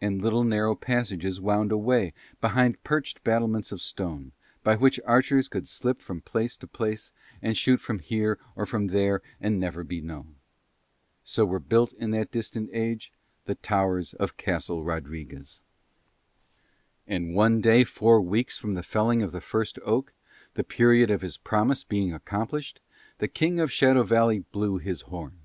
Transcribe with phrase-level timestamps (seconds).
[0.00, 4.30] And little narrow passages wound away behind perched battlements of stone,
[4.62, 7.10] by which archers could slip from place to place,
[7.42, 10.36] and shoot from here or from there and never be known.
[11.24, 13.10] So were built in that distant age
[13.46, 15.60] the towers of Castle Rodriguez.
[17.08, 20.12] And one day four weeks from the felling of the first oak,
[20.54, 22.78] the period of his promise being accomplished,
[23.18, 25.40] the King of Shadow Valley blew his horn.